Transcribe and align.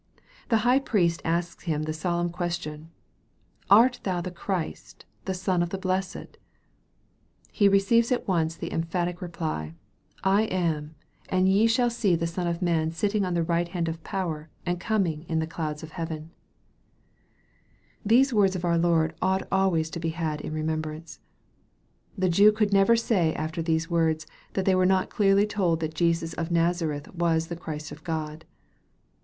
The 0.49 0.57
high 0.65 0.79
priest 0.79 1.21
asks 1.23 1.65
Him 1.65 1.83
the 1.83 1.93
solemn 1.93 2.31
question," 2.31 2.89
Art 3.79 3.99
thou 4.01 4.19
the 4.19 4.31
Christ, 4.31 5.05
the 5.25 5.35
Son 5.35 5.61
of 5.61 5.69
the 5.69 5.77
Blessed?" 5.77 6.39
He 7.51 7.69
receives 7.69 8.11
at 8.11 8.27
once 8.27 8.55
the 8.55 8.73
emphatic 8.73 9.21
reply," 9.21 9.75
I 10.23 10.45
am: 10.45 10.95
and 11.29 11.47
ye 11.47 11.67
shall 11.67 11.91
see 11.91 12.15
the 12.15 12.25
Son 12.25 12.47
of 12.47 12.63
Man 12.63 12.89
sitting 12.89 13.23
on 13.23 13.35
the 13.35 13.43
right 13.43 13.67
hand 13.67 13.87
of 13.87 14.03
power, 14.03 14.49
and 14.65 14.79
coming 14.79 15.23
in 15.29 15.37
the 15.37 15.45
clouds 15.45 15.83
of 15.83 15.91
heaven." 15.91 16.31
330 18.07 18.19
EXPOSITORY 18.19 18.23
THOUGHTS. 18.23 18.27
These 18.27 18.33
words 18.33 18.55
of 18.55 18.65
our 18.65 18.77
Lord 18.79 19.13
ought 19.21 19.47
always 19.51 19.91
to 19.91 19.99
be 19.99 20.09
had 20.09 20.41
in 20.41 20.51
remembrance. 20.51 21.19
The 22.17 22.27
Jews 22.27 22.55
could 22.57 22.73
never 22.73 22.95
say 22.95 23.35
after 23.35 23.61
these 23.61 23.91
words, 23.91 24.25
that 24.53 24.65
they 24.65 24.73
were 24.73 24.87
not 24.87 25.11
clearly 25.11 25.45
told 25.45 25.79
that 25.81 25.93
Jesus 25.93 26.33
of 26.33 26.49
Nazareth 26.49 27.13
was 27.13 27.49
the 27.49 27.55
Christ 27.55 27.91
of 27.91 28.03
God. 28.03 28.45